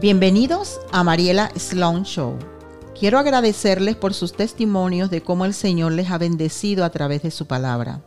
Bienvenidos 0.00 0.80
a 0.92 1.02
Mariela 1.02 1.50
Sloan 1.56 2.04
Show. 2.04 2.38
Quiero 2.98 3.18
agradecerles 3.18 3.96
por 3.96 4.12
sus 4.12 4.34
testimonios 4.34 5.08
de 5.08 5.22
cómo 5.22 5.44
el 5.44 5.54
Señor 5.54 5.92
les 5.92 6.10
ha 6.10 6.18
bendecido 6.18 6.84
a 6.84 6.90
través 6.90 7.22
de 7.22 7.30
su 7.30 7.46
palabra. 7.46 8.02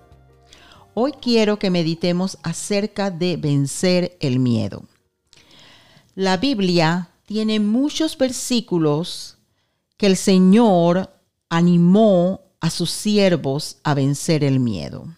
Hoy 0.94 1.12
quiero 1.14 1.57
que 1.59 1.70
meditemos 1.70 2.38
acerca 2.44 3.09
de 3.09 3.38
vencer 3.38 4.18
el 4.20 4.39
miedo. 4.39 4.84
La 6.14 6.38
Biblia 6.38 7.09
tiene 7.27 7.59
muchos 7.59 8.17
versículos 8.17 9.37
que 9.97 10.05
el 10.05 10.15
Señor 10.15 11.13
animó 11.50 12.39
a 12.61 12.69
sus 12.69 12.89
siervos 12.89 13.79
a 13.83 13.93
vencer 13.93 14.45
el 14.45 14.61
miedo. 14.61 15.13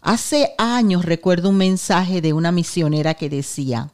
Hace 0.00 0.52
años 0.58 1.04
recuerdo 1.04 1.50
un 1.50 1.58
mensaje 1.58 2.20
de 2.20 2.32
una 2.32 2.50
misionera 2.50 3.14
que 3.14 3.30
decía, 3.30 3.92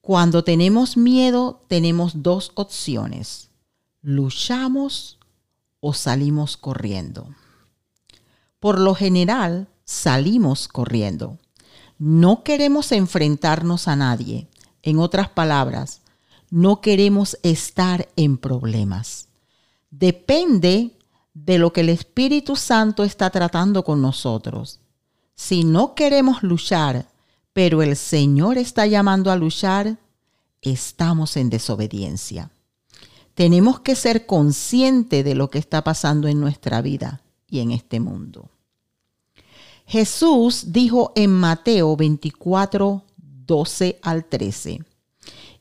cuando 0.00 0.42
tenemos 0.42 0.96
miedo, 0.96 1.62
tenemos 1.68 2.22
dos 2.22 2.52
opciones. 2.54 3.50
Luchamos 4.00 5.18
o 5.80 5.92
salimos 5.92 6.56
corriendo. 6.56 7.28
Por 8.60 8.80
lo 8.80 8.94
general, 8.94 9.68
salimos 9.84 10.68
corriendo. 10.68 11.36
No 11.98 12.44
queremos 12.44 12.92
enfrentarnos 12.92 13.88
a 13.88 13.96
nadie. 13.96 14.48
En 14.82 14.98
otras 14.98 15.28
palabras, 15.28 16.02
no 16.50 16.80
queremos 16.80 17.38
estar 17.42 18.08
en 18.16 18.36
problemas. 18.36 19.28
Depende 19.90 20.96
de 21.34 21.58
lo 21.58 21.72
que 21.72 21.80
el 21.80 21.88
Espíritu 21.88 22.56
Santo 22.56 23.04
está 23.04 23.30
tratando 23.30 23.84
con 23.84 24.02
nosotros. 24.02 24.80
Si 25.34 25.64
no 25.64 25.94
queremos 25.94 26.42
luchar, 26.42 27.08
pero 27.52 27.82
el 27.82 27.96
Señor 27.96 28.58
está 28.58 28.86
llamando 28.86 29.30
a 29.30 29.36
luchar, 29.36 29.98
estamos 30.60 31.36
en 31.36 31.50
desobediencia. 31.50 32.50
Tenemos 33.34 33.80
que 33.80 33.96
ser 33.96 34.26
conscientes 34.26 35.24
de 35.24 35.34
lo 35.34 35.50
que 35.50 35.58
está 35.58 35.82
pasando 35.82 36.28
en 36.28 36.40
nuestra 36.40 36.82
vida 36.82 37.22
y 37.48 37.60
en 37.60 37.72
este 37.72 37.98
mundo. 37.98 38.50
Jesús 39.86 40.72
dijo 40.72 41.12
en 41.16 41.30
Mateo 41.30 41.96
24, 41.96 43.04
12 43.52 43.98
al 44.00 44.24
13, 44.24 44.82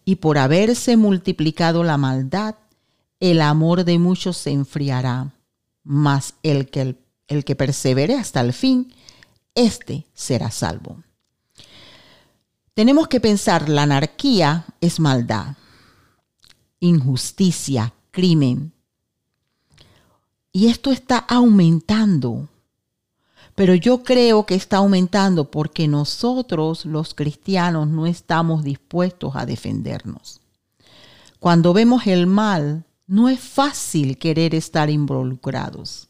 y 0.06 0.16
por 0.16 0.38
haberse 0.38 0.96
multiplicado 0.96 1.84
la 1.84 1.98
maldad, 1.98 2.56
el 3.20 3.42
amor 3.42 3.84
de 3.84 4.00
muchos 4.00 4.38
se 4.38 4.52
enfriará, 4.52 5.34
mas 5.84 6.36
el 6.42 6.70
que, 6.70 6.96
el 7.28 7.44
que 7.44 7.56
persevere 7.58 8.16
hasta 8.16 8.40
el 8.40 8.54
fin, 8.54 8.94
éste 9.56 10.06
será 10.14 10.52
salvo. 10.52 11.04
Tenemos 12.74 13.10
que 13.10 13.20
pensar, 13.20 13.68
la 13.68 13.84
anarquía 13.84 14.66
es 14.80 15.02
maldad, 15.02 15.58
injusticia, 16.80 17.94
crimen. 18.12 18.72
Y 20.54 20.68
esto 20.68 20.94
está 20.94 21.18
aumentando. 21.18 22.48
Pero 23.62 23.76
yo 23.76 24.02
creo 24.02 24.48
que 24.48 24.56
está 24.56 24.78
aumentando 24.78 25.52
porque 25.52 25.88
nosotros 25.88 26.84
los 26.84 27.14
cristianos 27.14 27.88
no 27.88 28.08
estamos 28.08 28.64
dispuestos 28.64 29.36
a 29.36 29.46
defendernos. 29.46 30.42
Cuando 31.40 31.72
vemos 31.72 32.08
el 32.08 32.26
mal, 32.26 32.86
no 33.06 33.30
es 33.30 33.40
fácil 33.40 34.18
querer 34.18 34.56
estar 34.56 34.90
involucrados. 34.90 36.08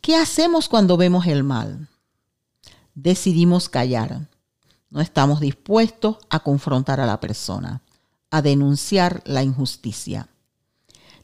¿Qué 0.00 0.16
hacemos 0.16 0.70
cuando 0.70 0.96
vemos 0.96 1.26
el 1.26 1.44
mal? 1.44 1.90
Decidimos 2.94 3.68
callar 3.68 4.26
no 4.88 5.02
estamos 5.02 5.38
dispuestos 5.38 6.16
a 6.30 6.40
confrontar 6.40 6.98
a 6.98 7.04
la 7.04 7.20
persona, 7.20 7.82
a 8.30 8.40
denunciar 8.40 9.20
la 9.26 9.42
injusticia. 9.42 10.30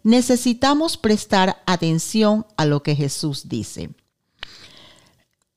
Necesitamos 0.02 0.98
prestar 0.98 1.62
atención 1.64 2.44
a 2.58 2.66
lo 2.66 2.82
que 2.82 2.94
Jesús 2.94 3.48
dice. 3.48 3.94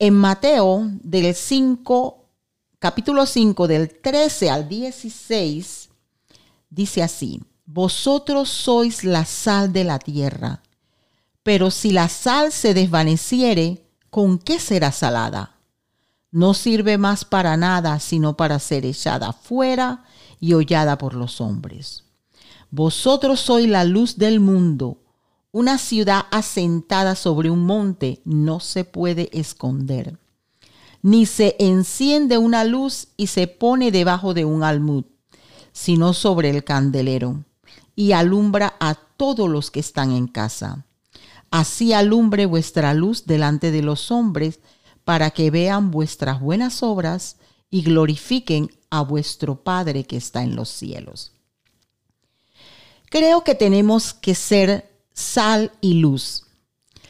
En 0.04 0.14
Mateo 0.14 0.90
del 1.04 1.32
5, 1.32 2.24
capítulo 2.80 3.24
5 3.24 3.68
del 3.68 4.00
13 4.00 4.50
al 4.50 4.68
16 4.68 5.90
dice 6.68 7.04
así: 7.04 7.40
Vosotros 7.66 8.48
sois 8.48 9.04
la 9.04 9.24
sal 9.24 9.72
de 9.72 9.84
la 9.84 10.00
tierra, 10.00 10.60
pero 11.44 11.70
si 11.70 11.92
la 11.92 12.08
sal 12.08 12.50
se 12.50 12.74
desvaneciere, 12.74 13.86
¿con 14.10 14.40
qué 14.40 14.58
será 14.58 14.90
salada? 14.90 15.60
no 16.32 16.52
sirve 16.52 16.98
más 16.98 17.24
para 17.24 17.56
nada 17.56 18.00
sino 18.00 18.36
para 18.36 18.58
ser 18.58 18.84
echada 18.84 19.32
fuera 19.32 20.02
y 20.40 20.54
hollada 20.54 20.98
por 20.98 21.14
los 21.14 21.40
hombres. 21.40 22.06
Vosotros 22.72 23.38
sois 23.38 23.68
la 23.68 23.84
luz 23.84 24.16
del 24.18 24.40
mundo. 24.40 25.01
Una 25.54 25.76
ciudad 25.76 26.24
asentada 26.30 27.14
sobre 27.14 27.50
un 27.50 27.66
monte 27.66 28.22
no 28.24 28.58
se 28.58 28.84
puede 28.84 29.28
esconder. 29.38 30.18
Ni 31.02 31.26
se 31.26 31.56
enciende 31.58 32.38
una 32.38 32.64
luz 32.64 33.08
y 33.18 33.26
se 33.26 33.48
pone 33.48 33.90
debajo 33.92 34.32
de 34.32 34.46
un 34.46 34.62
almud, 34.62 35.04
sino 35.72 36.14
sobre 36.14 36.48
el 36.48 36.64
candelero, 36.64 37.44
y 37.94 38.12
alumbra 38.12 38.76
a 38.80 38.94
todos 38.94 39.50
los 39.50 39.70
que 39.70 39.80
están 39.80 40.12
en 40.12 40.26
casa. 40.26 40.86
Así 41.50 41.92
alumbre 41.92 42.46
vuestra 42.46 42.94
luz 42.94 43.26
delante 43.26 43.70
de 43.70 43.82
los 43.82 44.10
hombres, 44.10 44.60
para 45.04 45.32
que 45.32 45.50
vean 45.50 45.90
vuestras 45.90 46.40
buenas 46.40 46.82
obras 46.82 47.36
y 47.68 47.82
glorifiquen 47.82 48.70
a 48.88 49.02
vuestro 49.02 49.62
Padre 49.62 50.04
que 50.04 50.16
está 50.16 50.42
en 50.42 50.56
los 50.56 50.70
cielos. 50.70 51.32
Creo 53.10 53.44
que 53.44 53.54
tenemos 53.54 54.14
que 54.14 54.34
ser 54.34 54.91
sal 55.12 55.72
y 55.80 55.94
luz. 55.94 56.44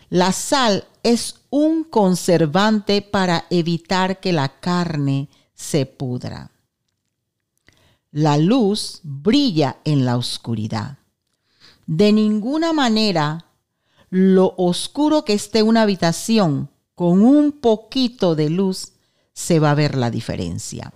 La 0.09 0.33
sal 0.33 0.85
es 1.03 1.37
un 1.51 1.85
conservante 1.85 3.03
para 3.03 3.47
evitar 3.51 4.21
que 4.21 4.33
la 4.33 4.61
carne 4.61 5.29
se 5.55 5.87
pudra. 5.87 6.51
La 8.11 8.37
luz 8.37 9.01
brilla 9.03 9.79
en 9.85 10.05
la 10.05 10.17
oscuridad. 10.17 10.99
De 11.87 12.13
ninguna 12.13 12.73
manera 12.73 13.47
lo 14.11 14.55
oscuro 14.59 15.25
que 15.25 15.33
esté 15.33 15.63
una 15.63 15.83
habitación 15.83 16.69
con 16.95 17.25
un 17.25 17.53
poquito 17.53 18.35
de 18.35 18.51
luz 18.51 18.93
se 19.33 19.59
va 19.59 19.71
a 19.71 19.75
ver 19.75 19.97
la 19.97 20.11
diferencia. 20.11 20.93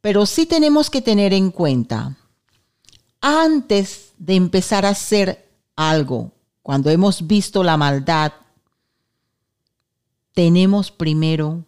Pero 0.00 0.24
sí 0.24 0.46
tenemos 0.46 0.88
que 0.88 1.02
tener 1.02 1.34
en 1.34 1.50
cuenta, 1.50 2.16
antes 3.20 4.09
de 4.20 4.34
empezar 4.34 4.84
a 4.84 4.90
hacer 4.90 5.50
algo, 5.74 6.32
cuando 6.62 6.90
hemos 6.90 7.26
visto 7.26 7.64
la 7.64 7.78
maldad, 7.78 8.32
tenemos 10.34 10.90
primero 10.90 11.64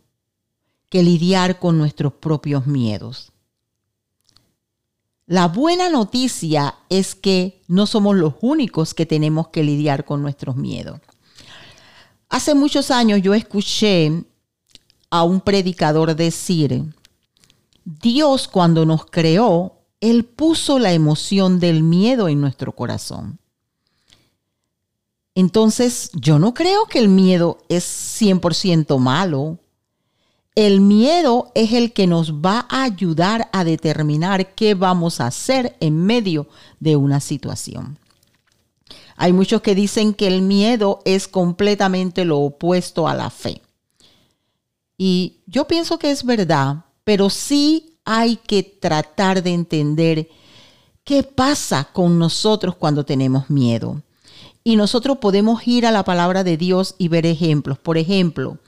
que 0.90 1.02
lidiar 1.02 1.58
con 1.58 1.78
nuestros 1.78 2.12
propios 2.12 2.66
miedos. 2.66 3.32
La 5.26 5.48
buena 5.48 5.88
noticia 5.88 6.74
es 6.90 7.14
que 7.14 7.62
no 7.68 7.86
somos 7.86 8.16
los 8.16 8.34
únicos 8.42 8.92
que 8.92 9.06
tenemos 9.06 9.48
que 9.48 9.62
lidiar 9.62 10.04
con 10.04 10.20
nuestros 10.20 10.54
miedos. 10.54 11.00
Hace 12.28 12.54
muchos 12.54 12.90
años 12.90 13.22
yo 13.22 13.32
escuché 13.32 14.24
a 15.08 15.22
un 15.22 15.40
predicador 15.40 16.14
decir, 16.14 16.84
Dios 17.82 18.46
cuando 18.46 18.84
nos 18.84 19.06
creó, 19.06 19.81
Él 20.02 20.24
puso 20.24 20.80
la 20.80 20.92
emoción 20.92 21.60
del 21.60 21.84
miedo 21.84 22.28
en 22.28 22.40
nuestro 22.40 22.72
corazón. 22.72 23.38
Entonces, 25.36 26.10
yo 26.12 26.40
no 26.40 26.54
creo 26.54 26.86
que 26.86 26.98
el 26.98 27.08
miedo 27.08 27.58
es 27.68 27.84
100% 28.20 28.98
malo. 28.98 29.58
El 30.56 30.80
miedo 30.80 31.52
es 31.54 31.72
el 31.72 31.92
que 31.92 32.08
nos 32.08 32.34
va 32.34 32.66
a 32.68 32.82
ayudar 32.82 33.48
a 33.52 33.62
determinar 33.62 34.54
qué 34.54 34.74
vamos 34.74 35.20
a 35.20 35.28
hacer 35.28 35.76
en 35.78 36.04
medio 36.04 36.48
de 36.80 36.96
una 36.96 37.20
situación. 37.20 37.96
Hay 39.16 39.32
muchos 39.32 39.62
que 39.62 39.76
dicen 39.76 40.14
que 40.14 40.26
el 40.26 40.42
miedo 40.42 41.00
es 41.04 41.28
completamente 41.28 42.24
lo 42.24 42.40
opuesto 42.40 43.06
a 43.06 43.14
la 43.14 43.30
fe. 43.30 43.62
Y 44.98 45.36
yo 45.46 45.68
pienso 45.68 45.96
que 46.00 46.10
es 46.10 46.24
verdad, 46.24 46.86
pero 47.04 47.30
sí 47.30 47.91
hay 48.04 48.36
que 48.36 48.62
tratar 48.62 49.42
de 49.42 49.52
entender 49.52 50.28
qué 51.04 51.22
pasa 51.22 51.88
con 51.92 52.18
nosotros 52.18 52.76
cuando 52.76 53.04
tenemos 53.04 53.50
miedo. 53.50 54.02
Y 54.64 54.76
nosotros 54.76 55.18
podemos 55.18 55.66
ir 55.66 55.86
a 55.86 55.90
la 55.90 56.04
palabra 56.04 56.44
de 56.44 56.56
Dios 56.56 56.94
y 56.98 57.08
ver 57.08 57.26
ejemplos. 57.26 57.78
Por 57.78 57.98
ejemplo, 57.98 58.58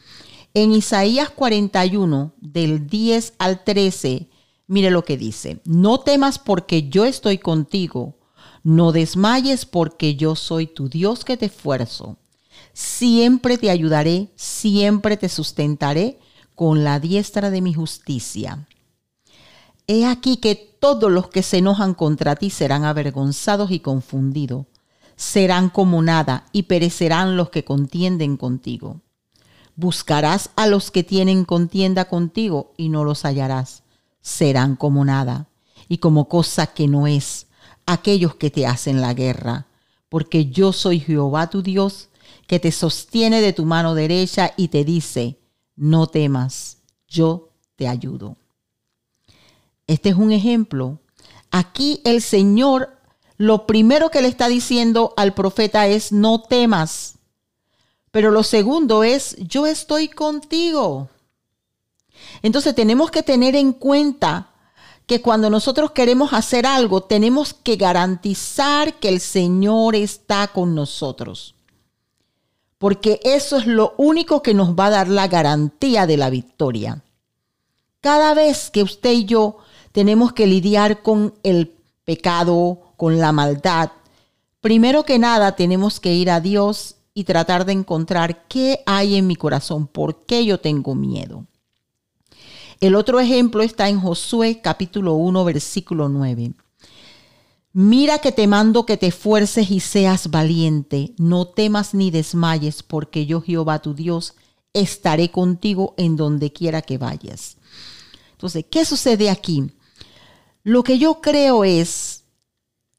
en 0.53 0.73
Isaías 0.73 1.31
41, 1.31 2.33
del 2.41 2.87
10 2.89 3.35
al 3.39 3.63
13, 3.63 4.29
Mire 4.67 4.91
lo 4.91 5.05
que 5.05 5.19
dice, 5.19 5.61
no 5.65 6.01
temas 6.01 6.39
porque 6.39 6.89
yo 6.89 7.05
estoy 7.05 7.37
contigo, 7.39 8.17
no 8.63 8.93
desmayes 8.93 9.67
porque 9.67 10.17
yo 10.17 10.37
soy 10.37 10.67
tu 10.67 10.89
Dios 10.89 11.25
que 11.25 11.37
te 11.37 11.47
esfuerzo. 11.47 12.17
Siempre 12.73 13.59
te 13.59 13.69
ayudaré, 13.69 14.33
siempre 14.37 15.19
te 15.19 15.29
sustentaré 15.29 16.19
con 16.55 16.83
la 16.83 16.99
diestra 16.99 17.51
de 17.51 17.61
mi 17.61 17.75
justicia. 17.75 18.67
He 19.87 20.07
aquí 20.07 20.39
que 20.39 20.55
todos 20.55 21.11
los 21.11 21.29
que 21.29 21.43
se 21.43 21.59
enojan 21.59 21.95
contra 21.95 22.37
ti 22.37 22.51
serán 22.51 22.85
avergonzados 22.85 23.71
y 23.71 23.81
confundidos, 23.81 24.67
serán 25.17 25.69
como 25.69 26.03
nada 26.03 26.47
y 26.53 26.65
perecerán 26.65 27.37
los 27.37 27.51
que 27.51 27.65
contienden 27.65 28.37
contigo. 28.37 29.01
Buscarás 29.77 30.51
a 30.57 30.67
los 30.67 30.91
que 30.91 31.03
tienen 31.03 31.45
contienda 31.45 32.07
contigo 32.07 32.73
y 32.77 32.89
no 32.89 33.05
los 33.05 33.25
hallarás 33.25 33.85
serán 34.25 34.75
como 34.75 35.05
nada 35.05 35.49
y 35.87 35.99
como 35.99 36.29
cosa 36.29 36.69
que 36.69 36.89
no 36.89 37.07
es 37.07 37.47
aquellos 37.85 38.35
que 38.37 38.51
te 38.51 38.67
hacen 38.67 39.03
la 39.03 39.13
guerra, 39.13 39.67
porque 40.09 40.47
yo 40.47 40.73
soy 40.73 40.99
Jehová 40.99 41.51
tu 41.51 41.63
Dios, 41.63 42.09
que 42.47 42.59
te 42.59 42.73
sostiene 42.73 43.43
de 43.43 43.53
tu 43.53 43.67
mano 43.67 43.95
derecha 43.95 44.55
y 44.57 44.69
te 44.69 44.83
dice, 44.85 45.39
no 45.77 46.07
temas, 46.07 46.79
yo 47.07 47.51
te 47.77 47.87
ayudo. 47.87 48.39
Este 49.87 50.11
es 50.11 50.15
un 50.17 50.33
ejemplo. 50.33 50.99
Aquí 51.51 52.01
el 52.05 52.23
Señor 52.23 52.95
lo 53.37 53.67
primero 53.67 54.11
que 54.11 54.23
le 54.23 54.29
está 54.29 54.49
diciendo 54.49 55.13
al 55.17 55.35
profeta 55.35 55.87
es, 55.87 56.13
no 56.13 56.41
temas. 56.43 57.19
Pero 58.11 58.31
lo 58.31 58.45
segundo 58.45 59.03
es, 59.03 59.37
yo 59.39 59.67
estoy 59.67 60.09
contigo. 60.09 61.09
Entonces 62.43 62.75
tenemos 62.75 63.11
que 63.11 63.23
tener 63.25 63.57
en 63.57 63.73
cuenta 63.73 64.51
que 65.07 65.21
cuando 65.21 65.51
nosotros 65.51 65.91
queremos 65.91 66.33
hacer 66.33 66.65
algo, 66.65 67.03
tenemos 67.03 67.53
que 67.53 67.77
garantizar 67.77 68.95
que 68.95 69.09
el 69.09 69.21
Señor 69.21 69.97
está 69.97 70.47
con 70.49 70.75
nosotros. 70.75 71.57
Porque 72.79 73.21
eso 73.25 73.57
es 73.57 73.67
lo 73.67 73.95
único 73.97 74.43
que 74.43 74.55
nos 74.55 74.71
va 74.71 74.87
a 74.87 74.91
dar 74.91 75.09
la 75.09 75.27
garantía 75.27 76.07
de 76.07 76.17
la 76.17 76.31
victoria. 76.31 77.03
Cada 78.01 78.33
vez 78.35 78.71
que 78.71 78.83
usted 78.83 79.13
y 79.13 79.25
yo 79.25 79.59
tenemos 79.95 80.33
que 80.33 80.49
lidiar 80.49 81.03
con 81.03 81.35
el 81.45 81.73
pecado, 82.05 82.81
con 82.97 83.21
la 83.21 83.31
maldad, 83.31 83.93
primero 84.61 85.05
que 85.05 85.21
nada 85.21 85.55
tenemos 85.55 86.01
que 86.01 86.13
ir 86.13 86.31
a 86.31 86.41
Dios 86.41 86.97
y 87.15 87.23
tratar 87.23 87.65
de 87.65 87.75
encontrar 87.75 88.49
qué 88.49 88.81
hay 88.87 89.15
en 89.15 89.29
mi 89.29 89.37
corazón, 89.37 89.87
por 89.87 90.27
qué 90.27 90.45
yo 90.45 90.59
tengo 90.59 90.97
miedo. 90.97 91.47
El 92.81 92.97
otro 92.97 93.21
ejemplo 93.21 93.63
está 93.63 93.89
en 93.89 94.01
Josué 94.01 94.61
capítulo 94.61 95.15
1 95.15 95.45
versículo 95.45 96.09
9. 96.09 96.55
Mira 97.73 98.19
que 98.19 98.33
te 98.33 98.49
mando 98.49 98.87
que 98.87 98.97
te 98.97 99.07
esfuerces 99.07 99.71
y 99.71 99.79
seas 99.79 100.29
valiente, 100.29 101.15
no 101.19 101.47
temas 101.47 101.95
ni 101.95 102.11
desmayes, 102.11 102.83
porque 102.83 103.27
yo 103.27 103.41
Jehová 103.41 103.81
tu 103.81 103.95
Dios 103.95 104.35
estaré 104.73 105.31
contigo 105.31 105.95
en 105.97 106.17
donde 106.17 106.53
quiera 106.53 106.83
que 106.83 106.99
vayas. 106.99 107.59
Entonces, 108.33 108.65
¿qué 108.69 108.85
sucede 108.85 109.31
aquí? 109.31 109.71
Lo 110.65 110.83
que 110.83 110.99
yo 110.99 111.21
creo 111.21 111.63
es, 111.63 112.25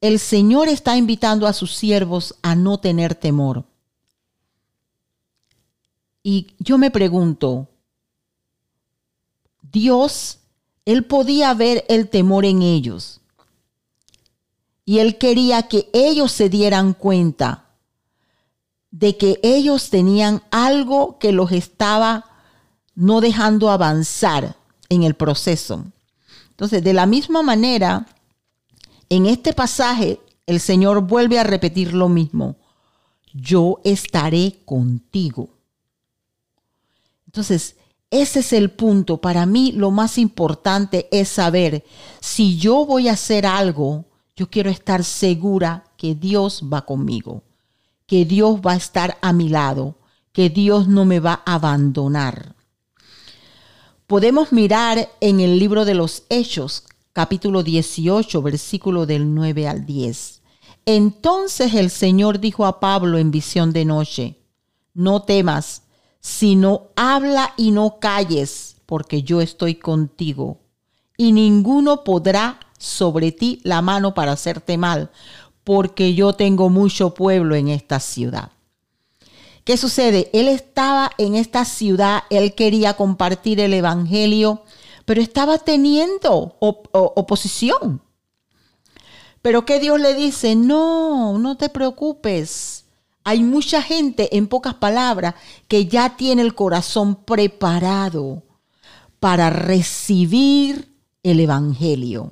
el 0.00 0.20
Señor 0.20 0.68
está 0.68 0.96
invitando 0.96 1.48
a 1.48 1.52
sus 1.52 1.74
siervos 1.74 2.36
a 2.42 2.54
no 2.54 2.78
tener 2.78 3.16
temor. 3.16 3.64
Y 6.22 6.54
yo 6.58 6.78
me 6.78 6.92
pregunto, 6.92 7.68
Dios, 9.62 10.38
Él 10.84 11.04
podía 11.04 11.52
ver 11.54 11.84
el 11.88 12.08
temor 12.08 12.44
en 12.44 12.62
ellos. 12.62 13.20
Y 14.84 15.00
Él 15.00 15.18
quería 15.18 15.64
que 15.64 15.90
ellos 15.92 16.30
se 16.30 16.48
dieran 16.48 16.94
cuenta 16.94 17.64
de 18.92 19.16
que 19.16 19.40
ellos 19.42 19.90
tenían 19.90 20.42
algo 20.52 21.18
que 21.18 21.32
los 21.32 21.50
estaba 21.50 22.24
no 22.94 23.20
dejando 23.20 23.70
avanzar 23.70 24.56
en 24.88 25.02
el 25.02 25.14
proceso. 25.14 25.84
Entonces, 26.56 26.82
de 26.82 26.94
la 26.94 27.04
misma 27.04 27.42
manera, 27.42 28.06
en 29.10 29.26
este 29.26 29.52
pasaje, 29.52 30.18
el 30.46 30.58
Señor 30.58 31.02
vuelve 31.02 31.38
a 31.38 31.44
repetir 31.44 31.92
lo 31.92 32.08
mismo. 32.08 32.56
Yo 33.34 33.78
estaré 33.84 34.62
contigo. 34.64 35.50
Entonces, 37.26 37.76
ese 38.10 38.40
es 38.40 38.54
el 38.54 38.70
punto. 38.70 39.18
Para 39.18 39.44
mí 39.44 39.72
lo 39.72 39.90
más 39.90 40.16
importante 40.16 41.08
es 41.12 41.28
saber 41.28 41.84
si 42.22 42.56
yo 42.56 42.86
voy 42.86 43.08
a 43.08 43.12
hacer 43.12 43.44
algo, 43.44 44.06
yo 44.34 44.48
quiero 44.48 44.70
estar 44.70 45.04
segura 45.04 45.84
que 45.98 46.14
Dios 46.14 46.62
va 46.72 46.86
conmigo, 46.86 47.42
que 48.06 48.24
Dios 48.24 48.62
va 48.66 48.72
a 48.72 48.76
estar 48.76 49.18
a 49.20 49.34
mi 49.34 49.50
lado, 49.50 49.96
que 50.32 50.48
Dios 50.48 50.88
no 50.88 51.04
me 51.04 51.20
va 51.20 51.42
a 51.44 51.56
abandonar. 51.56 52.55
Podemos 54.06 54.52
mirar 54.52 55.08
en 55.20 55.40
el 55.40 55.58
libro 55.58 55.84
de 55.84 55.94
los 55.94 56.22
Hechos, 56.28 56.84
capítulo 57.12 57.64
18, 57.64 58.40
versículo 58.40 59.04
del 59.04 59.34
9 59.34 59.66
al 59.66 59.84
10. 59.84 60.42
Entonces 60.84 61.74
el 61.74 61.90
Señor 61.90 62.38
dijo 62.38 62.66
a 62.66 62.78
Pablo 62.78 63.18
en 63.18 63.32
visión 63.32 63.72
de 63.72 63.84
noche, 63.84 64.38
no 64.94 65.22
temas 65.22 65.82
sino 66.20 66.88
habla 66.94 67.52
y 67.56 67.72
no 67.72 67.98
calles, 67.98 68.76
porque 68.86 69.24
yo 69.24 69.40
estoy 69.40 69.76
contigo, 69.76 70.60
y 71.16 71.32
ninguno 71.32 72.02
podrá 72.02 72.60
sobre 72.78 73.30
ti 73.30 73.60
la 73.62 73.80
mano 73.80 74.14
para 74.14 74.32
hacerte 74.32 74.76
mal, 74.76 75.10
porque 75.62 76.14
yo 76.14 76.32
tengo 76.32 76.68
mucho 76.68 77.14
pueblo 77.14 77.54
en 77.54 77.68
esta 77.68 78.00
ciudad. 78.00 78.50
¿Qué 79.66 79.76
sucede? 79.76 80.30
Él 80.32 80.46
estaba 80.46 81.10
en 81.18 81.34
esta 81.34 81.64
ciudad, 81.64 82.22
él 82.30 82.54
quería 82.54 82.94
compartir 82.94 83.58
el 83.58 83.74
Evangelio, 83.74 84.62
pero 85.04 85.20
estaba 85.20 85.58
teniendo 85.58 86.56
oposición. 86.60 88.00
Pero 89.42 89.64
que 89.64 89.80
Dios 89.80 89.98
le 89.98 90.14
dice, 90.14 90.54
no, 90.54 91.36
no 91.40 91.56
te 91.56 91.68
preocupes, 91.68 92.84
hay 93.24 93.42
mucha 93.42 93.82
gente, 93.82 94.36
en 94.36 94.46
pocas 94.46 94.74
palabras, 94.74 95.34
que 95.66 95.86
ya 95.86 96.16
tiene 96.16 96.42
el 96.42 96.54
corazón 96.54 97.16
preparado 97.24 98.44
para 99.18 99.50
recibir 99.50 100.94
el 101.24 101.40
Evangelio. 101.40 102.30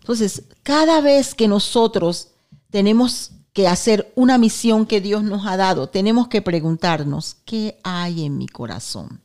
Entonces, 0.00 0.42
cada 0.64 1.00
vez 1.00 1.32
que 1.32 1.46
nosotros 1.46 2.32
tenemos 2.70 3.34
que 3.52 3.66
hacer 3.66 4.12
una 4.14 4.38
misión 4.38 4.86
que 4.86 5.00
Dios 5.00 5.22
nos 5.22 5.46
ha 5.46 5.56
dado, 5.56 5.88
tenemos 5.88 6.28
que 6.28 6.42
preguntarnos, 6.42 7.36
¿qué 7.44 7.78
hay 7.82 8.24
en 8.24 8.38
mi 8.38 8.46
corazón? 8.46 9.20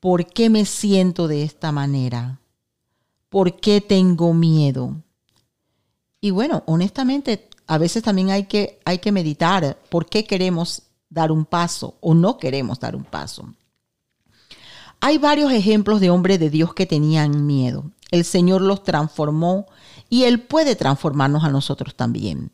¿Por 0.00 0.26
qué 0.26 0.50
me 0.50 0.64
siento 0.64 1.28
de 1.28 1.42
esta 1.42 1.72
manera? 1.72 2.40
¿Por 3.28 3.60
qué 3.60 3.80
tengo 3.80 4.34
miedo? 4.34 4.96
Y 6.20 6.30
bueno, 6.30 6.62
honestamente, 6.66 7.48
a 7.66 7.78
veces 7.78 8.02
también 8.02 8.30
hay 8.30 8.44
que, 8.44 8.80
hay 8.84 8.98
que 8.98 9.12
meditar 9.12 9.78
por 9.88 10.06
qué 10.06 10.24
queremos 10.24 10.82
dar 11.08 11.30
un 11.30 11.44
paso 11.44 11.96
o 12.00 12.14
no 12.14 12.38
queremos 12.38 12.80
dar 12.80 12.96
un 12.96 13.04
paso. 13.04 13.54
Hay 15.00 15.18
varios 15.18 15.52
ejemplos 15.52 16.00
de 16.00 16.10
hombres 16.10 16.38
de 16.38 16.48
Dios 16.48 16.74
que 16.74 16.86
tenían 16.86 17.46
miedo. 17.46 17.90
El 18.10 18.24
Señor 18.24 18.60
los 18.60 18.84
transformó 18.84 19.66
y 20.08 20.24
Él 20.24 20.40
puede 20.40 20.76
transformarnos 20.76 21.44
a 21.44 21.50
nosotros 21.50 21.94
también. 21.94 22.50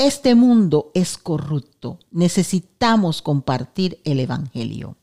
Este 0.00 0.34
mundo 0.34 0.92
es 0.94 1.18
corrupto. 1.18 1.98
Necesitamos 2.10 3.20
compartir 3.20 4.00
el 4.04 4.18
Evangelio. 4.18 4.96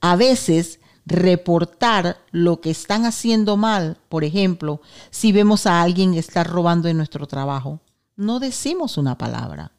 A 0.00 0.16
veces 0.16 0.80
reportar 1.04 2.16
lo 2.30 2.62
que 2.62 2.70
están 2.70 3.04
haciendo 3.04 3.58
mal, 3.58 3.98
por 4.08 4.24
ejemplo, 4.24 4.80
si 5.10 5.30
vemos 5.30 5.66
a 5.66 5.82
alguien 5.82 6.14
estar 6.14 6.48
robando 6.48 6.88
en 6.88 6.96
nuestro 6.96 7.26
trabajo, 7.26 7.82
no 8.16 8.40
decimos 8.40 8.96
una 8.96 9.18
palabra. 9.18 9.72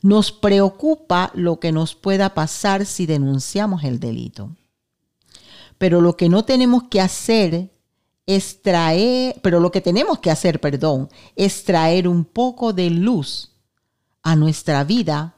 Nos 0.00 0.30
preocupa 0.30 1.32
lo 1.34 1.58
que 1.58 1.72
nos 1.72 1.96
pueda 1.96 2.34
pasar 2.34 2.86
si 2.86 3.04
denunciamos 3.04 3.82
el 3.82 3.98
delito. 3.98 4.54
Pero 5.76 6.00
lo 6.00 6.16
que 6.16 6.28
no 6.28 6.44
tenemos 6.44 6.84
que 6.84 7.00
hacer 7.00 7.72
es 8.36 8.62
traer, 8.62 9.40
pero 9.42 9.60
lo 9.60 9.70
que 9.70 9.80
tenemos 9.80 10.18
que 10.18 10.30
hacer, 10.30 10.60
perdón, 10.60 11.08
es 11.36 11.64
traer 11.64 12.08
un 12.08 12.24
poco 12.24 12.72
de 12.72 12.90
luz 12.90 13.52
a 14.22 14.36
nuestra 14.36 14.84
vida 14.84 15.34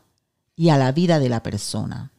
y 0.56 0.68
a 0.70 0.78
la 0.78 0.92
vida 0.92 1.18
de 1.18 1.28
la 1.28 1.42
persona. 1.42 2.12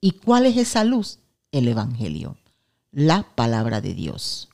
¿Y 0.00 0.12
cuál 0.12 0.46
es 0.46 0.56
esa 0.56 0.84
luz? 0.84 1.18
El 1.50 1.68
Evangelio, 1.68 2.36
la 2.90 3.24
palabra 3.34 3.80
de 3.80 3.94
Dios. 3.94 4.48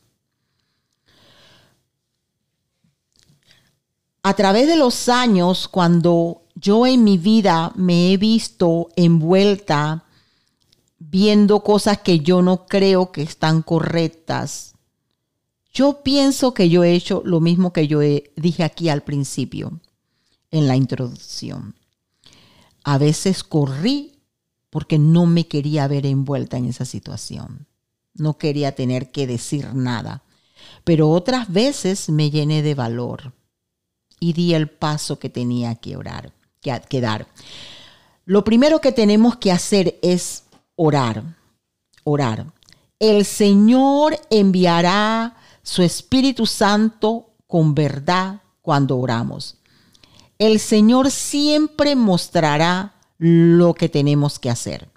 a 4.29 4.35
través 4.35 4.67
de 4.67 4.77
los 4.77 5.09
años, 5.09 5.69
cuando 5.69 6.43
yo 6.55 6.87
en 6.87 7.03
mi 7.03 7.17
vida 7.17 7.73
me 7.77 8.13
he 8.13 8.19
visto 8.19 8.89
envuelta 8.95 10.05
viendo 10.99 11.61
cosas 11.61 12.01
que 12.01 12.21
yo 12.21 12.43
no 12.43 12.67
creo 12.67 13.11
que 13.11 13.23
están 13.23 13.63
correctas, 13.63 14.75
Yo 15.73 16.03
pienso 16.03 16.55
que 16.55 16.69
yo 16.69 16.85
he 16.85 16.95
hecho 16.95 17.23
lo 17.25 17.41
mismo 17.41 17.73
que 17.73 17.87
yo 17.87 18.01
dije 18.01 18.65
aquí 18.65 18.89
al 18.89 19.03
principio, 19.03 19.81
en 20.51 20.67
la 20.67 20.77
introducción. 20.77 21.75
A 22.85 22.99
veces 22.99 23.45
corrí 23.45 24.19
porque 24.71 24.99
no 24.99 25.27
me 25.27 25.47
quería 25.47 25.89
ver 25.89 26.07
envuelta 26.07 26.57
en 26.57 26.67
esa 26.67 26.85
situación. 26.85 27.67
No 28.15 28.39
quería 28.39 28.75
tener 28.75 29.11
que 29.11 29.27
decir 29.27 29.75
nada. 29.75 30.23
Pero 30.85 31.11
otras 31.11 31.53
veces 31.53 32.09
me 32.09 32.31
llené 32.31 32.63
de 32.63 32.75
valor 32.75 33.33
y 34.21 34.33
di 34.33 34.55
el 34.55 34.69
paso 34.69 35.19
que 35.19 35.31
tenía 35.31 35.75
que 35.77 35.97
orar, 35.97 36.33
que, 36.61 37.01
dar. 37.01 37.29
Lo 38.25 38.45
primero 38.45 38.81
que 38.81 38.93
tenemos 38.93 39.37
que 39.37 39.53
hacer 39.53 39.99
es 40.03 40.45
orar, 40.77 41.37
orar. 42.05 42.53
El 42.99 43.25
Señor 43.25 44.19
enviará 44.31 45.37
su 45.69 45.83
Espíritu 45.83 46.47
Santo 46.47 47.35
con 47.47 47.75
verdad 47.75 48.41
cuando 48.63 48.97
oramos. 48.97 49.59
El 50.39 50.61
Señor 50.61 51.11
siempre 51.11 51.95
mostrará 51.95 52.95
lo 53.19 53.75
que 53.75 53.91
tenemos 53.91 54.39
que 54.39 54.49
hacer. 54.49 54.89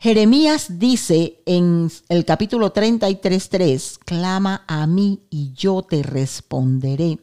Jeremías 0.00 0.80
dice 0.80 1.42
en 1.46 1.92
el 2.08 2.24
capítulo 2.24 2.72
33.3, 2.74 3.98
clama 4.04 4.64
a 4.66 4.88
mí 4.88 5.20
y 5.30 5.52
yo 5.52 5.82
te 5.82 6.02
responderé 6.02 7.20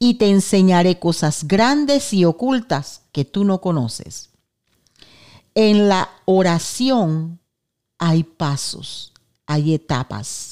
y 0.00 0.14
te 0.14 0.28
enseñaré 0.28 0.98
cosas 0.98 1.46
grandes 1.46 2.12
y 2.12 2.24
ocultas 2.24 3.02
que 3.12 3.24
tú 3.24 3.44
no 3.44 3.60
conoces. 3.60 4.30
En 5.54 5.88
la 5.88 6.10
oración 6.24 7.38
hay 7.98 8.24
pasos, 8.24 9.12
hay 9.46 9.74
etapas. 9.74 10.51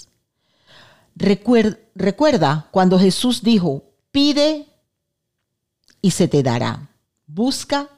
Recuerda, 1.21 2.69
cuando 2.71 2.99
Jesús 2.99 3.43
dijo, 3.43 3.85
pide 4.11 4.67
y 6.01 6.13
se 6.13 6.29
te 6.29 6.43
dará, 6.43 6.89
busca 7.27 7.91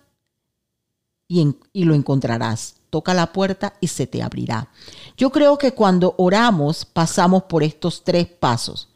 y, 1.28 1.84
lo 1.84 1.94
encontrarás, 1.94 2.74
toca 2.90 3.14
la 3.14 3.32
puerta 3.32 3.74
y 3.80 3.86
se 3.86 4.08
te 4.08 4.22
abrirá. 4.22 4.68
Yo 5.16 5.30
creo 5.30 5.56
que 5.56 5.72
cuando 5.72 6.16
oramos 6.18 6.84
pasamos 6.84 7.44
por 7.44 7.62
estos 7.62 8.02
tres 8.02 8.26
pasos. 8.26 8.88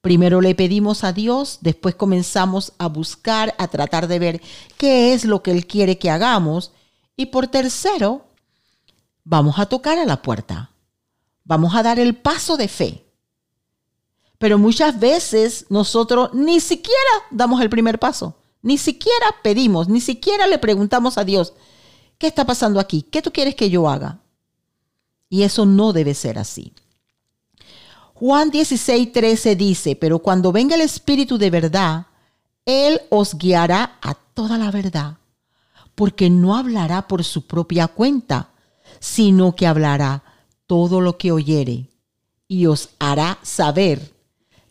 Primero 0.00 0.40
le 0.40 0.54
pedimos 0.54 1.02
a 1.02 1.12
Dios, 1.12 1.58
después 1.60 1.96
comenzamos 1.96 2.74
a 2.78 2.86
buscar, 2.86 3.54
a 3.58 3.68
tratar 3.68 4.06
de 4.06 4.18
ver 4.18 4.42
qué 4.78 5.14
es 5.14 5.24
lo 5.24 5.42
que 5.42 5.50
Él 5.50 5.66
quiere 5.66 5.98
que 5.98 6.10
hagamos. 6.10 6.72
Y 7.16 7.26
por 7.26 7.48
tercero, 7.48 8.26
vamos 9.24 9.58
a 9.58 9.66
tocar 9.66 9.98
a 9.98 10.04
la 10.04 10.22
puerta. 10.22 10.70
Vamos 11.42 11.74
a 11.74 11.82
dar 11.82 11.98
el 11.98 12.14
paso 12.14 12.56
de 12.56 12.68
fe. 12.68 13.03
Pero 14.44 14.58
muchas 14.58 15.00
veces 15.00 15.64
nosotros 15.70 16.34
ni 16.34 16.60
siquiera 16.60 16.98
damos 17.30 17.62
el 17.62 17.70
primer 17.70 17.98
paso. 17.98 18.36
Ni 18.60 18.76
siquiera 18.76 19.24
pedimos, 19.42 19.88
ni 19.88 20.02
siquiera 20.02 20.46
le 20.46 20.58
preguntamos 20.58 21.16
a 21.16 21.24
Dios, 21.24 21.54
¿qué 22.18 22.26
está 22.26 22.44
pasando 22.44 22.78
aquí? 22.78 23.00
¿Qué 23.00 23.22
tú 23.22 23.32
quieres 23.32 23.54
que 23.54 23.70
yo 23.70 23.88
haga? 23.88 24.18
Y 25.30 25.44
eso 25.44 25.64
no 25.64 25.94
debe 25.94 26.12
ser 26.12 26.38
así. 26.38 26.74
Juan 28.12 28.50
16, 28.50 29.12
13 29.12 29.56
dice, 29.56 29.96
pero 29.96 30.18
cuando 30.18 30.52
venga 30.52 30.74
el 30.74 30.82
Espíritu 30.82 31.38
de 31.38 31.48
verdad, 31.48 32.08
Él 32.66 33.00
os 33.08 33.38
guiará 33.38 33.96
a 34.02 34.12
toda 34.12 34.58
la 34.58 34.70
verdad, 34.70 35.16
porque 35.94 36.28
no 36.28 36.54
hablará 36.54 37.08
por 37.08 37.24
su 37.24 37.46
propia 37.46 37.88
cuenta, 37.88 38.50
sino 39.00 39.56
que 39.56 39.66
hablará 39.66 40.22
todo 40.66 41.00
lo 41.00 41.16
que 41.16 41.32
oyere 41.32 41.88
y 42.46 42.66
os 42.66 42.90
hará 42.98 43.38
saber 43.40 44.12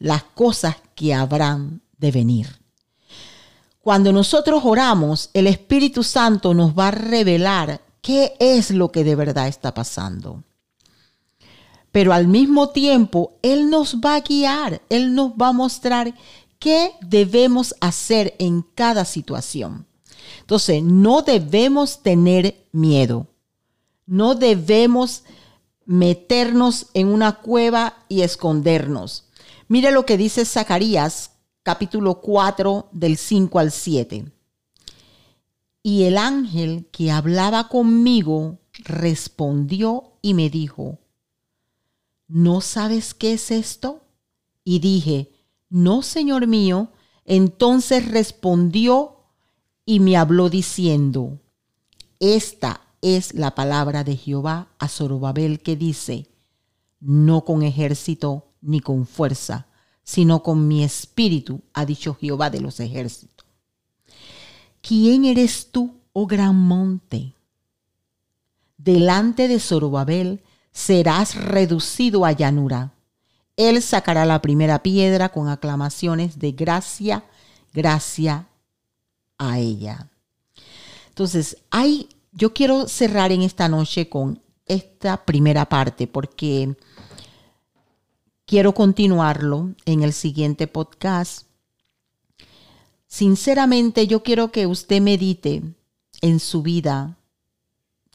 las 0.04 0.24
cosas 0.24 0.76
que 0.96 1.14
habrán 1.14 1.82
de 1.98 2.12
venir. 2.12 2.60
Cuando 3.82 4.12
nosotros 4.12 4.62
oramos, 4.66 5.30
el 5.34 5.48
Espíritu 5.48 6.04
Santo 6.04 6.54
nos 6.54 6.78
va 6.78 6.90
a 6.90 6.92
revelar 6.92 7.82
qué 8.02 8.36
es 8.40 8.72
lo 8.72 8.92
que 8.92 9.04
de 9.04 9.16
verdad 9.16 9.48
está 9.48 9.74
pasando 9.74 10.44
pero 11.94 12.12
al 12.12 12.28
mismo 12.28 12.70
tiempo 12.70 13.38
Él 13.44 13.70
nos 13.70 13.98
va 13.98 14.16
a 14.16 14.22
guiar, 14.22 14.82
Él 14.90 15.14
nos 15.14 15.34
va 15.34 15.50
a 15.50 15.54
mostrar 15.54 16.16
qué 16.58 16.94
debemos 17.02 17.76
hacer 17.82 18.36
en 18.40 18.64
cada 18.74 19.06
situación. 19.06 19.86
Entonces, 20.40 20.82
no 20.82 21.22
debemos 21.22 22.02
tener 22.02 22.66
miedo, 22.72 23.28
no 24.08 24.34
debemos 24.34 25.24
meternos 25.86 26.88
en 26.96 27.10
una 27.10 27.34
cueva 27.34 27.94
y 28.10 28.22
escondernos. 28.22 29.26
Mire 29.74 29.92
lo 29.92 30.06
que 30.06 30.18
dice 30.18 30.46
Zacarías 30.46 31.32
capítulo 31.64 32.22
4 32.22 32.90
del 32.92 33.18
5 33.18 33.58
al 33.58 33.72
7. 33.72 34.32
Y 35.82 36.04
el 36.04 36.20
ángel 36.20 36.88
que 36.92 37.10
hablaba 37.10 37.70
conmigo 37.70 38.60
respondió 38.84 40.14
y 40.22 40.36
me 40.36 40.52
dijo, 40.52 41.00
¿no 42.28 42.62
sabes 42.62 43.16
qué 43.16 43.34
es 43.34 43.50
esto? 43.50 44.04
Y 44.64 44.78
dije, 44.78 45.32
no, 45.70 46.04
Señor 46.04 46.46
mío. 46.46 46.92
Entonces 47.26 48.08
respondió 48.12 49.24
y 49.88 50.00
me 50.02 50.18
habló 50.18 50.52
diciendo, 50.52 51.40
esta 52.20 52.82
es 53.02 53.34
la 53.34 53.56
palabra 53.56 54.04
de 54.04 54.18
Jehová 54.18 54.68
a 54.78 54.88
Zorobabel 54.88 55.64
que 55.64 55.76
dice, 55.76 56.28
no 57.00 57.44
con 57.44 57.64
ejército 57.64 58.53
ni 58.64 58.80
con 58.80 59.06
fuerza, 59.06 59.68
sino 60.04 60.42
con 60.44 60.68
mi 60.68 60.84
espíritu, 60.84 61.62
ha 61.74 61.86
dicho 61.86 62.16
Jehová 62.16 62.50
de 62.50 62.62
los 62.62 62.80
ejércitos. 62.80 63.46
¿Quién 64.82 65.26
eres 65.26 65.72
tú, 65.72 65.96
oh 66.12 66.28
gran 66.28 66.56
monte? 66.56 67.34
Delante 68.78 69.48
de 69.48 69.60
Zorobabel 69.60 70.44
serás 70.72 71.36
reducido 71.36 72.26
a 72.26 72.34
llanura. 72.34 72.94
Él 73.56 73.82
sacará 73.82 74.26
la 74.26 74.42
primera 74.42 74.84
piedra 74.84 75.30
con 75.30 75.48
aclamaciones 75.48 76.40
de 76.40 76.52
gracia, 76.52 77.24
gracia 77.72 78.48
a 79.38 79.60
ella. 79.60 80.10
Entonces, 81.10 81.58
hay, 81.70 82.10
yo 82.32 82.54
quiero 82.54 82.88
cerrar 82.88 83.32
en 83.32 83.44
esta 83.44 83.70
noche 83.70 84.10
con 84.10 84.42
esta 84.66 85.24
primera 85.24 85.66
parte 85.70 86.08
porque 86.08 86.76
quiero 88.54 88.76
continuarlo 88.76 89.74
en 89.86 90.04
el 90.04 90.14
siguiente 90.14 90.68
podcast. 90.68 91.48
Sinceramente, 93.08 94.06
yo 94.06 94.22
quiero 94.22 94.52
que 94.52 94.68
usted 94.68 95.02
medite 95.02 95.64
en 96.22 96.40
su 96.40 96.62
vida 96.62 97.18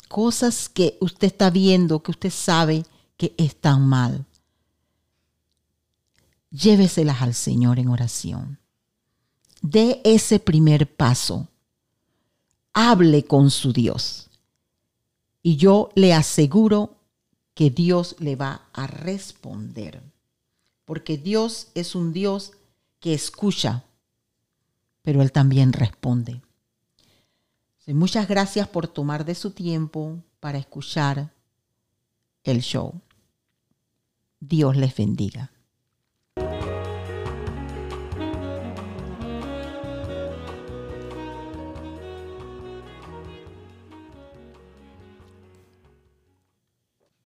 cosas 0.07 0.69
que 0.69 0.97
usted 1.01 1.27
está 1.27 1.51
viendo, 1.51 2.05
que 2.05 2.13
usted 2.13 2.31
sabe 2.31 2.85
que 3.17 3.35
están 3.37 3.85
mal, 3.89 4.27
lléveselas 6.53 7.21
al 7.21 7.35
Señor 7.35 7.81
en 7.81 7.89
oración. 7.89 8.61
Dé 9.61 10.01
ese 10.05 10.39
primer 10.39 10.87
paso. 10.95 11.49
Hable 12.75 13.25
con 13.25 13.51
su 13.51 13.73
Dios. 13.73 14.31
Y 15.43 15.57
yo 15.57 15.91
le 15.97 16.15
aseguro 16.15 16.95
que 17.55 17.71
Dios 17.71 18.15
le 18.21 18.37
va 18.37 18.69
a 18.73 18.87
responder. 18.87 20.01
Porque 20.89 21.19
Dios 21.19 21.69
es 21.75 21.95
un 21.95 22.15
Dios 22.15 22.53
que 22.99 23.13
escucha, 23.13 23.85
pero 25.03 25.21
Él 25.21 25.33
también 25.33 25.75
responde. 25.75 26.41
Muchas 27.87 28.27
gracias 28.27 28.69
por 28.69 28.89
tomar 28.89 29.27
de 29.27 29.35
su 29.35 29.51
tiempo 29.51 30.17
para 30.41 30.57
escuchar 30.57 31.31
el 32.43 32.63
show. 32.63 33.03
Dios 34.41 34.79
les 34.79 34.97
bendiga. 34.97 35.53